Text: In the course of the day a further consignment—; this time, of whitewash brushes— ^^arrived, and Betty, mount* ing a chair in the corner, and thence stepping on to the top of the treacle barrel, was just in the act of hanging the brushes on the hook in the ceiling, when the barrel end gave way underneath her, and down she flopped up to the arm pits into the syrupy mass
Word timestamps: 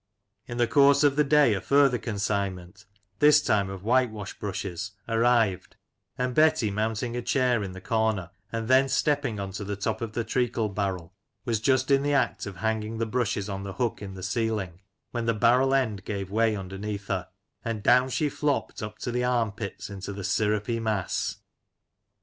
In 0.47 0.57
the 0.57 0.65
course 0.65 1.03
of 1.03 1.15
the 1.15 1.23
day 1.23 1.53
a 1.53 1.61
further 1.61 1.99
consignment—; 1.99 2.85
this 3.19 3.39
time, 3.39 3.69
of 3.69 3.83
whitewash 3.83 4.33
brushes— 4.39 4.93
^^arrived, 5.07 5.73
and 6.17 6.33
Betty, 6.33 6.71
mount* 6.71 7.03
ing 7.03 7.15
a 7.15 7.21
chair 7.21 7.61
in 7.61 7.73
the 7.73 7.81
corner, 7.81 8.31
and 8.51 8.67
thence 8.67 8.93
stepping 8.95 9.39
on 9.39 9.51
to 9.51 9.63
the 9.63 9.75
top 9.75 10.01
of 10.01 10.13
the 10.13 10.23
treacle 10.23 10.69
barrel, 10.69 11.13
was 11.45 11.59
just 11.59 11.91
in 11.91 12.01
the 12.01 12.15
act 12.15 12.47
of 12.47 12.55
hanging 12.55 12.97
the 12.97 13.05
brushes 13.05 13.47
on 13.47 13.61
the 13.61 13.73
hook 13.73 14.01
in 14.01 14.15
the 14.15 14.23
ceiling, 14.23 14.81
when 15.11 15.27
the 15.27 15.35
barrel 15.35 15.71
end 15.71 16.03
gave 16.03 16.31
way 16.31 16.55
underneath 16.55 17.05
her, 17.05 17.27
and 17.63 17.83
down 17.83 18.09
she 18.09 18.27
flopped 18.27 18.81
up 18.81 18.97
to 18.97 19.11
the 19.11 19.23
arm 19.23 19.51
pits 19.51 19.87
into 19.87 20.11
the 20.11 20.23
syrupy 20.23 20.79
mass 20.79 21.37